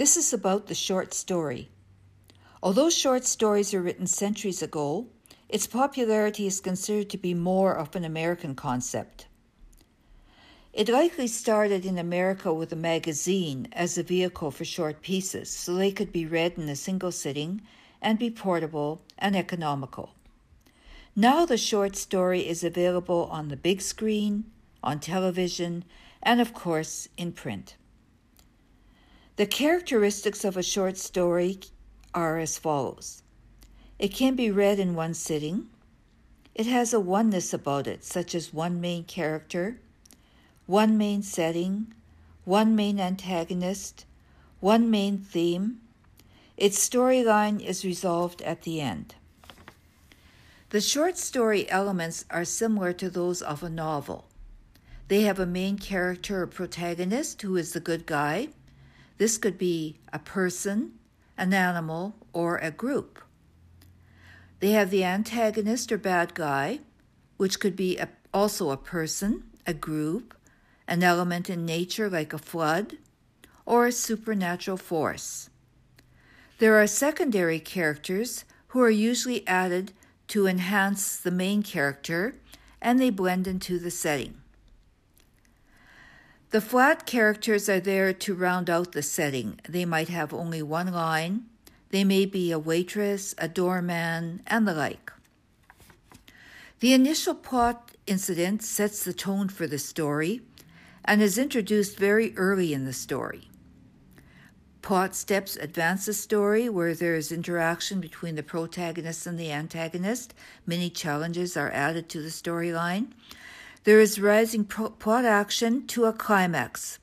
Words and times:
This 0.00 0.16
is 0.16 0.32
about 0.32 0.66
the 0.66 0.74
short 0.74 1.12
story. 1.12 1.68
Although 2.62 2.88
short 2.88 3.26
stories 3.26 3.74
were 3.74 3.82
written 3.82 4.06
centuries 4.06 4.62
ago, 4.62 5.08
its 5.50 5.66
popularity 5.66 6.46
is 6.46 6.58
considered 6.58 7.10
to 7.10 7.18
be 7.18 7.34
more 7.34 7.76
of 7.76 7.94
an 7.94 8.06
American 8.06 8.54
concept. 8.54 9.26
It 10.72 10.88
likely 10.88 11.26
started 11.26 11.84
in 11.84 11.98
America 11.98 12.50
with 12.50 12.72
a 12.72 12.76
magazine 12.76 13.68
as 13.72 13.98
a 13.98 14.02
vehicle 14.02 14.50
for 14.50 14.64
short 14.64 15.02
pieces, 15.02 15.50
so 15.50 15.74
they 15.74 15.92
could 15.92 16.12
be 16.12 16.24
read 16.24 16.54
in 16.56 16.66
a 16.70 16.76
single 16.76 17.12
sitting 17.12 17.60
and 18.00 18.18
be 18.18 18.30
portable 18.30 19.02
and 19.18 19.36
economical. 19.36 20.14
Now 21.14 21.44
the 21.44 21.58
short 21.58 21.94
story 21.94 22.48
is 22.48 22.64
available 22.64 23.28
on 23.30 23.48
the 23.48 23.56
big 23.68 23.82
screen, 23.82 24.50
on 24.82 24.98
television, 24.98 25.84
and 26.22 26.40
of 26.40 26.54
course 26.54 27.10
in 27.18 27.32
print. 27.32 27.76
The 29.40 29.46
characteristics 29.46 30.44
of 30.44 30.58
a 30.58 30.62
short 30.62 30.98
story 30.98 31.60
are 32.12 32.38
as 32.38 32.58
follows 32.58 33.22
it 33.98 34.08
can 34.08 34.36
be 34.36 34.50
read 34.50 34.78
in 34.78 34.94
one 34.94 35.14
sitting, 35.14 35.70
it 36.54 36.66
has 36.66 36.92
a 36.92 37.00
oneness 37.00 37.54
about 37.54 37.86
it, 37.86 38.04
such 38.04 38.34
as 38.34 38.52
one 38.52 38.82
main 38.82 39.02
character, 39.04 39.78
one 40.66 40.98
main 40.98 41.22
setting, 41.22 41.94
one 42.44 42.76
main 42.76 43.00
antagonist, 43.00 44.04
one 44.60 44.90
main 44.90 45.16
theme. 45.16 45.80
Its 46.58 46.78
storyline 46.86 47.64
is 47.64 47.82
resolved 47.82 48.42
at 48.42 48.64
the 48.64 48.82
end. 48.82 49.14
The 50.68 50.82
short 50.82 51.16
story 51.16 51.66
elements 51.70 52.26
are 52.28 52.44
similar 52.44 52.92
to 52.92 53.08
those 53.08 53.40
of 53.40 53.62
a 53.62 53.70
novel. 53.70 54.26
They 55.08 55.22
have 55.22 55.40
a 55.40 55.46
main 55.46 55.78
character 55.78 56.42
or 56.42 56.46
protagonist 56.46 57.40
who 57.40 57.56
is 57.56 57.72
the 57.72 57.80
good 57.80 58.04
guy. 58.04 58.50
This 59.20 59.36
could 59.36 59.58
be 59.58 59.98
a 60.14 60.18
person, 60.18 60.92
an 61.36 61.52
animal, 61.52 62.14
or 62.32 62.56
a 62.56 62.70
group. 62.70 63.22
They 64.60 64.70
have 64.70 64.88
the 64.88 65.04
antagonist 65.04 65.92
or 65.92 65.98
bad 65.98 66.32
guy, 66.32 66.80
which 67.36 67.60
could 67.60 67.76
be 67.76 67.98
a, 67.98 68.08
also 68.32 68.70
a 68.70 68.78
person, 68.78 69.42
a 69.66 69.74
group, 69.74 70.34
an 70.88 71.02
element 71.02 71.50
in 71.50 71.66
nature 71.66 72.08
like 72.08 72.32
a 72.32 72.38
flood, 72.38 72.96
or 73.66 73.84
a 73.86 73.92
supernatural 73.92 74.78
force. 74.78 75.50
There 76.56 76.80
are 76.80 76.86
secondary 76.86 77.60
characters 77.60 78.46
who 78.68 78.80
are 78.80 78.88
usually 78.88 79.46
added 79.46 79.92
to 80.28 80.46
enhance 80.46 81.18
the 81.18 81.30
main 81.30 81.62
character 81.62 82.36
and 82.80 82.98
they 82.98 83.10
blend 83.10 83.46
into 83.46 83.78
the 83.78 83.90
setting. 83.90 84.39
The 86.50 86.60
flat 86.60 87.06
characters 87.06 87.68
are 87.68 87.78
there 87.78 88.12
to 88.12 88.34
round 88.34 88.68
out 88.68 88.90
the 88.90 89.02
setting. 89.02 89.60
They 89.68 89.84
might 89.84 90.08
have 90.08 90.34
only 90.34 90.62
one 90.62 90.92
line, 90.92 91.46
they 91.90 92.02
may 92.02 92.24
be 92.24 92.50
a 92.50 92.58
waitress, 92.58 93.34
a 93.38 93.46
doorman, 93.48 94.42
and 94.46 94.66
the 94.66 94.74
like. 94.74 95.12
The 96.80 96.92
initial 96.92 97.34
plot 97.34 97.92
incident 98.06 98.62
sets 98.62 99.04
the 99.04 99.12
tone 99.12 99.48
for 99.48 99.66
the 99.66 99.78
story 99.78 100.40
and 101.04 101.22
is 101.22 101.38
introduced 101.38 101.98
very 101.98 102.36
early 102.36 102.72
in 102.72 102.84
the 102.84 102.92
story. 102.92 103.48
Plot 104.82 105.14
steps 105.14 105.56
advance 105.56 106.06
the 106.06 106.14
story 106.14 106.68
where 106.68 106.94
there 106.94 107.14
is 107.14 107.30
interaction 107.30 108.00
between 108.00 108.34
the 108.34 108.42
protagonist 108.42 109.26
and 109.26 109.38
the 109.38 109.52
antagonist. 109.52 110.32
Many 110.66 110.90
challenges 110.90 111.56
are 111.56 111.70
added 111.70 112.08
to 112.08 112.22
the 112.22 112.28
storyline. 112.28 113.08
There 113.84 114.00
is 114.00 114.20
rising 114.20 114.64
pro- 114.64 114.90
plot 114.90 115.24
action 115.24 115.86
to 115.88 116.04
a 116.04 116.12
climax 116.12 116.98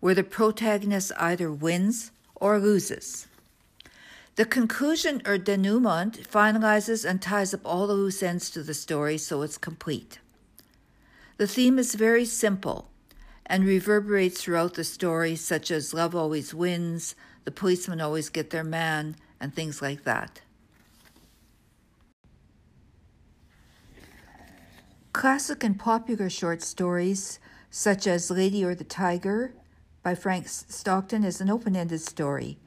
where 0.00 0.14
the 0.14 0.24
protagonist 0.24 1.12
either 1.18 1.52
wins 1.52 2.10
or 2.34 2.58
loses. 2.58 3.28
The 4.36 4.46
conclusion 4.46 5.20
or 5.26 5.36
denouement 5.36 6.26
finalizes 6.26 7.08
and 7.08 7.20
ties 7.20 7.52
up 7.52 7.60
all 7.66 7.86
the 7.86 7.92
loose 7.92 8.22
ends 8.22 8.50
to 8.50 8.62
the 8.62 8.72
story 8.72 9.18
so 9.18 9.42
it's 9.42 9.58
complete. 9.58 10.20
The 11.36 11.46
theme 11.46 11.78
is 11.78 11.94
very 11.94 12.24
simple 12.24 12.88
and 13.44 13.66
reverberates 13.66 14.42
throughout 14.42 14.74
the 14.74 14.84
story, 14.84 15.36
such 15.36 15.70
as 15.70 15.92
love 15.92 16.14
always 16.14 16.54
wins, 16.54 17.14
the 17.44 17.50
policemen 17.50 18.00
always 18.00 18.30
get 18.30 18.48
their 18.48 18.64
man, 18.64 19.16
and 19.38 19.54
things 19.54 19.82
like 19.82 20.04
that. 20.04 20.40
Classic 25.22 25.62
and 25.62 25.78
popular 25.78 26.28
short 26.28 26.62
stories, 26.62 27.38
such 27.70 28.08
as 28.08 28.28
Lady 28.28 28.64
or 28.64 28.74
the 28.74 28.82
Tiger 28.82 29.54
by 30.02 30.16
Frank 30.16 30.48
Stockton, 30.48 31.22
is 31.22 31.40
an 31.40 31.48
open 31.48 31.76
ended 31.76 32.00
story. 32.00 32.58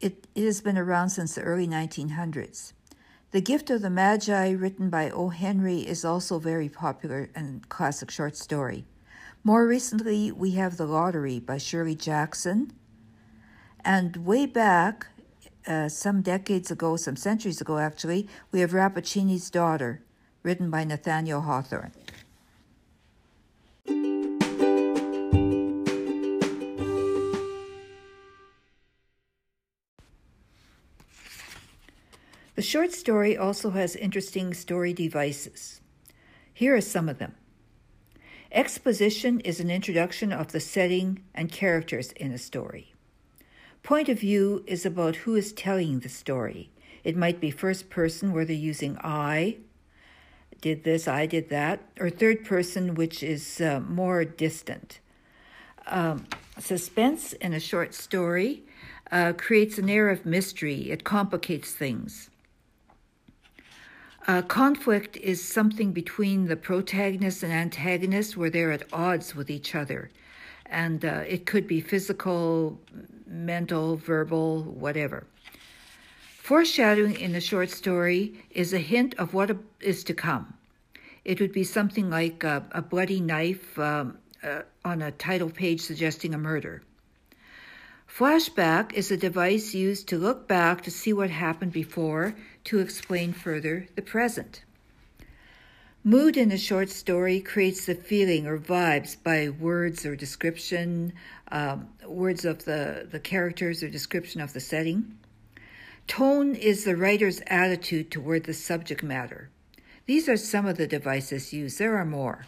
It, 0.00 0.28
it 0.36 0.44
has 0.44 0.60
been 0.60 0.78
around 0.78 1.10
since 1.10 1.34
the 1.34 1.42
early 1.42 1.66
1900s. 1.66 2.72
The 3.32 3.40
Gift 3.40 3.68
of 3.68 3.82
the 3.82 3.90
Magi, 3.90 4.50
written 4.52 4.90
by 4.90 5.10
O. 5.10 5.30
Henry, 5.30 5.80
is 5.80 6.04
also 6.04 6.38
very 6.38 6.68
popular 6.68 7.30
and 7.34 7.68
classic 7.68 8.12
short 8.12 8.36
story. 8.36 8.84
More 9.42 9.66
recently, 9.66 10.30
we 10.30 10.52
have 10.52 10.76
The 10.76 10.86
Lottery 10.86 11.40
by 11.40 11.58
Shirley 11.58 11.96
Jackson. 11.96 12.74
And 13.84 14.18
way 14.18 14.46
back, 14.46 15.08
uh, 15.66 15.88
some 15.88 16.22
decades 16.22 16.70
ago, 16.70 16.94
some 16.94 17.16
centuries 17.16 17.60
ago 17.60 17.78
actually, 17.78 18.28
we 18.52 18.60
have 18.60 18.70
Rappaccini's 18.70 19.50
Daughter, 19.50 20.04
written 20.42 20.70
by 20.70 20.84
Nathaniel 20.84 21.42
Hawthorne. 21.42 21.92
The 32.54 32.60
short 32.68 32.92
story 32.92 33.36
also 33.36 33.70
has 33.70 33.96
interesting 33.96 34.52
story 34.54 34.92
devices. 34.92 35.80
Here 36.52 36.76
are 36.76 36.80
some 36.82 37.08
of 37.08 37.18
them. 37.18 37.34
Exposition 38.52 39.40
is 39.40 39.58
an 39.58 39.70
introduction 39.70 40.32
of 40.32 40.52
the 40.52 40.60
setting 40.60 41.24
and 41.34 41.50
characters 41.50 42.12
in 42.12 42.30
a 42.30 42.38
story. 42.38 42.92
Point 43.82 44.10
of 44.10 44.20
view 44.20 44.62
is 44.66 44.84
about 44.84 45.16
who 45.16 45.34
is 45.34 45.52
telling 45.54 46.00
the 46.00 46.08
story. 46.08 46.70
It 47.02 47.16
might 47.16 47.40
be 47.40 47.50
first 47.50 47.88
person 47.88 48.32
whether 48.32 48.52
using 48.52 48.98
I, 49.02 49.56
did 50.62 50.84
this, 50.84 51.06
I 51.06 51.26
did 51.26 51.50
that, 51.50 51.82
or 52.00 52.08
third 52.08 52.44
person, 52.44 52.94
which 52.94 53.22
is 53.22 53.60
uh, 53.60 53.80
more 53.80 54.24
distant. 54.24 55.00
Um, 55.88 56.26
suspense 56.58 57.34
in 57.34 57.52
a 57.52 57.60
short 57.60 57.92
story 57.92 58.62
uh, 59.10 59.34
creates 59.36 59.76
an 59.76 59.90
air 59.90 60.08
of 60.08 60.24
mystery, 60.24 60.90
it 60.90 61.04
complicates 61.04 61.72
things. 61.72 62.30
Uh, 64.28 64.40
conflict 64.42 65.16
is 65.16 65.42
something 65.42 65.92
between 65.92 66.46
the 66.46 66.56
protagonist 66.56 67.42
and 67.42 67.52
antagonist 67.52 68.36
where 68.36 68.48
they're 68.48 68.70
at 68.70 68.84
odds 68.92 69.34
with 69.34 69.50
each 69.50 69.74
other. 69.74 70.10
And 70.66 71.04
uh, 71.04 71.24
it 71.26 71.44
could 71.44 71.66
be 71.66 71.80
physical, 71.80 72.80
mental, 73.26 73.96
verbal, 73.96 74.62
whatever. 74.62 75.26
Foreshadowing 76.52 77.18
in 77.18 77.34
a 77.34 77.40
short 77.40 77.70
story 77.70 78.34
is 78.50 78.74
a 78.74 78.78
hint 78.78 79.14
of 79.14 79.32
what 79.32 79.56
is 79.80 80.04
to 80.04 80.12
come. 80.12 80.52
It 81.24 81.40
would 81.40 81.50
be 81.50 81.64
something 81.64 82.10
like 82.10 82.44
a, 82.44 82.62
a 82.72 82.82
bloody 82.82 83.20
knife 83.22 83.78
um, 83.78 84.18
uh, 84.42 84.60
on 84.84 85.00
a 85.00 85.12
title 85.12 85.48
page 85.48 85.80
suggesting 85.80 86.34
a 86.34 86.38
murder. 86.38 86.82
Flashback 88.06 88.92
is 88.92 89.10
a 89.10 89.16
device 89.16 89.72
used 89.72 90.08
to 90.08 90.18
look 90.18 90.46
back 90.46 90.82
to 90.82 90.90
see 90.90 91.14
what 91.14 91.30
happened 91.30 91.72
before 91.72 92.34
to 92.64 92.80
explain 92.80 93.32
further 93.32 93.88
the 93.94 94.02
present. 94.02 94.62
Mood 96.04 96.36
in 96.36 96.52
a 96.52 96.58
short 96.58 96.90
story 96.90 97.40
creates 97.40 97.86
the 97.86 97.94
feeling 97.94 98.46
or 98.46 98.58
vibes 98.58 99.16
by 99.22 99.48
words 99.48 100.04
or 100.04 100.14
description, 100.14 101.14
um, 101.50 101.88
words 102.04 102.44
of 102.44 102.66
the, 102.66 103.08
the 103.10 103.20
characters 103.20 103.82
or 103.82 103.88
description 103.88 104.42
of 104.42 104.52
the 104.52 104.60
setting. 104.60 105.16
Tone 106.12 106.54
is 106.54 106.84
the 106.84 106.94
writer's 106.94 107.40
attitude 107.46 108.10
toward 108.10 108.44
the 108.44 108.52
subject 108.52 109.02
matter. 109.02 109.48
These 110.04 110.28
are 110.28 110.36
some 110.36 110.66
of 110.66 110.76
the 110.76 110.86
devices 110.86 111.54
used, 111.54 111.78
there 111.78 111.96
are 111.96 112.04
more. 112.04 112.44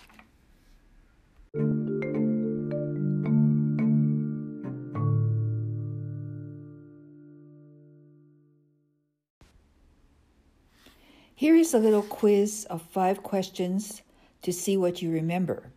Here 11.35 11.57
is 11.57 11.73
a 11.73 11.79
little 11.79 12.03
quiz 12.03 12.67
of 12.69 12.83
five 12.83 13.23
questions 13.23 14.03
to 14.43 14.53
see 14.53 14.77
what 14.77 15.01
you 15.01 15.11
remember. 15.11 15.73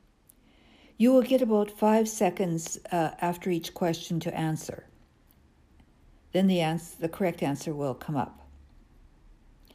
You 0.97 1.13
will 1.13 1.21
get 1.21 1.41
about 1.41 1.71
five 1.71 2.09
seconds 2.09 2.77
uh, 2.91 3.11
after 3.21 3.49
each 3.49 3.73
question 3.73 4.19
to 4.19 4.37
answer. 4.37 4.83
Then 6.33 6.47
the, 6.47 6.61
answer, 6.61 6.95
the 6.99 7.09
correct 7.09 7.41
answer 7.41 7.73
will 7.73 7.93
come 7.93 8.15
up. 8.15 8.47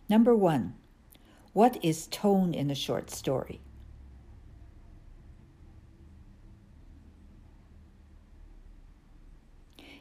Number 0.08 0.34
one, 0.36 0.74
what 1.52 1.82
is 1.84 2.06
tone 2.06 2.54
in 2.54 2.70
a 2.70 2.74
short 2.74 3.10
story? 3.10 3.60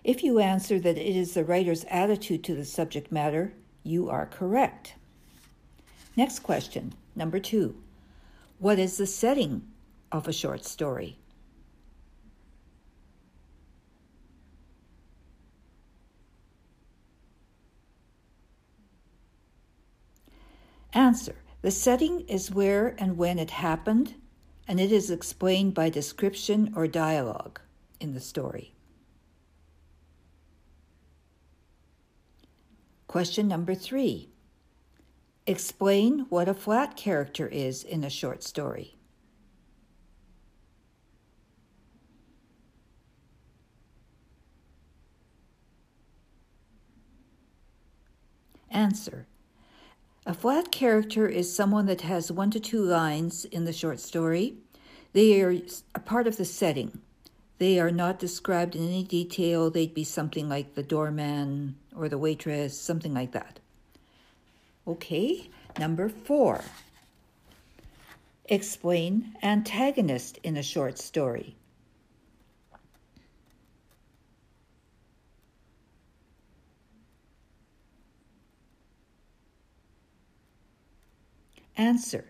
If 0.03 0.23
you 0.23 0.39
answer 0.39 0.79
that 0.79 0.97
it 0.97 1.15
is 1.15 1.33
the 1.33 1.43
writer's 1.43 1.85
attitude 1.85 2.43
to 2.45 2.55
the 2.55 2.65
subject 2.65 3.11
matter, 3.11 3.53
you 3.83 4.09
are 4.09 4.25
correct. 4.25 4.95
Next 6.17 6.39
question, 6.39 6.93
number 7.15 7.39
two. 7.39 7.75
What 8.59 8.79
is 8.79 8.97
the 8.97 9.05
setting 9.05 9.63
of 10.11 10.27
a 10.27 10.33
short 10.33 10.65
story? 10.65 11.20
Answer. 20.93 21.35
The 21.61 21.71
setting 21.71 22.21
is 22.21 22.51
where 22.51 22.95
and 22.97 23.17
when 23.17 23.39
it 23.39 23.51
happened, 23.51 24.15
and 24.67 24.79
it 24.79 24.91
is 24.91 25.11
explained 25.11 25.73
by 25.73 25.89
description 25.89 26.73
or 26.75 26.87
dialogue 26.87 27.61
in 27.99 28.13
the 28.13 28.19
story. 28.19 28.73
Question 33.07 33.47
number 33.47 33.75
three. 33.75 34.29
Explain 35.45 36.27
what 36.29 36.47
a 36.47 36.53
flat 36.53 36.95
character 36.95 37.47
is 37.47 37.83
in 37.83 38.03
a 38.03 38.09
short 38.09 38.43
story. 38.43 38.97
Answer. 48.69 49.27
A 50.23 50.35
flat 50.35 50.71
character 50.71 51.27
is 51.27 51.53
someone 51.53 51.87
that 51.87 52.01
has 52.01 52.31
one 52.31 52.51
to 52.51 52.59
two 52.59 52.83
lines 52.83 53.43
in 53.45 53.65
the 53.65 53.73
short 53.73 53.99
story. 53.99 54.53
They 55.13 55.41
are 55.41 55.57
a 55.95 55.99
part 55.99 56.27
of 56.27 56.37
the 56.37 56.45
setting. 56.45 57.01
They 57.57 57.79
are 57.79 57.89
not 57.89 58.19
described 58.19 58.75
in 58.75 58.83
any 58.83 59.03
detail. 59.03 59.71
They'd 59.71 59.95
be 59.95 60.03
something 60.03 60.47
like 60.47 60.75
the 60.75 60.83
doorman 60.83 61.75
or 61.95 62.07
the 62.07 62.19
waitress, 62.19 62.79
something 62.79 63.15
like 63.15 63.31
that. 63.31 63.59
Okay, 64.87 65.49
number 65.79 66.07
four. 66.07 66.61
Explain 68.45 69.35
antagonist 69.41 70.37
in 70.43 70.55
a 70.55 70.63
short 70.63 70.99
story. 70.99 71.55
Answer. 81.77 82.25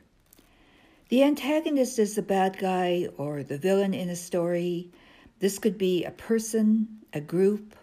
The 1.10 1.24
antagonist 1.24 2.00
is 2.00 2.16
the 2.16 2.22
bad 2.22 2.58
guy 2.58 3.08
or 3.18 3.44
the 3.44 3.58
villain 3.58 3.94
in 3.94 4.10
a 4.10 4.16
story. 4.16 4.92
This 5.40 5.60
could 5.60 5.78
be 5.78 6.04
a 6.04 6.12
person, 6.12 6.88
a 7.12 7.20
group, 7.20 7.76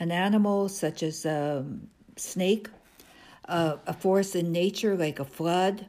an 0.00 0.10
animal 0.10 0.68
such 0.68 1.02
as 1.02 1.24
a 1.24 1.64
snake, 2.16 2.68
a 3.44 3.94
force 3.94 4.34
in 4.34 4.50
nature 4.50 4.96
like 4.96 5.18
a 5.18 5.24
flood, 5.24 5.86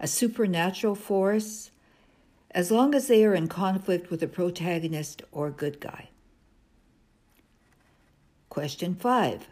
a 0.00 0.06
supernatural 0.06 0.94
force, 0.94 1.70
as 2.50 2.70
long 2.70 2.94
as 2.94 3.06
they 3.08 3.24
are 3.24 3.34
in 3.34 3.46
conflict 3.46 4.10
with 4.10 4.22
a 4.22 4.26
protagonist 4.26 5.22
or 5.30 5.50
good 5.50 5.80
guy. 5.80 6.08
Question 8.48 8.94
5. 8.94 9.46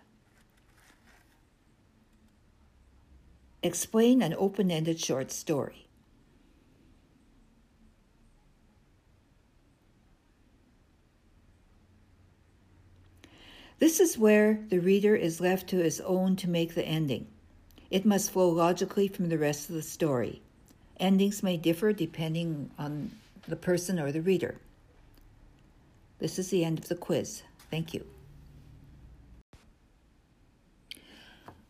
Explain 3.63 4.23
an 4.23 4.35
open 4.39 4.71
ended 4.71 5.01
short 5.01 5.31
story. 5.31 5.87
This 13.79 14.01
is 14.01 14.17
where 14.17 14.65
the 14.69 14.79
reader 14.79 15.15
is 15.15 15.41
left 15.41 15.69
to 15.69 15.77
his 15.77 16.01
own 16.01 16.37
to 16.37 16.49
make 16.49 16.75
the 16.75 16.87
ending. 16.87 17.27
It 17.91 18.07
must 18.07 18.31
flow 18.31 18.49
logically 18.49 19.09
from 19.09 19.29
the 19.29 19.39
rest 19.39 19.69
of 19.69 19.77
the 19.77 19.83
story. 19.83 20.41
Endings 20.99 21.43
may 21.43 21.59
differ 21.59 21.93
depending 21.93 22.71
on 22.79 23.11
the 23.47 23.57
person 23.57 24.01
or 24.01 24.13
the 24.13 24.23
reader. 24.23 24.57
This 26.19 26.39
is 26.39 26.49
the 26.49 26.65
end 26.65 26.79
of 26.79 26.89
the 26.89 26.95
quiz. 26.95 27.43
Thank 27.71 27.93
you. 27.93 28.07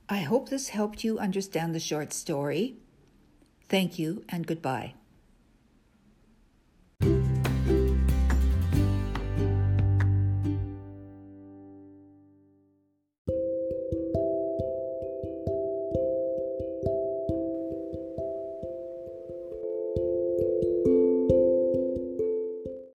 I 0.09 0.19
hope 0.19 0.49
this 0.49 0.69
helped 0.69 1.03
you 1.03 1.19
understand 1.19 1.75
the 1.75 1.81
short 1.81 2.13
story. 2.13 2.77
Thank 3.69 3.99
you 3.99 4.25
and 4.29 4.47
goodbye. 4.47 4.95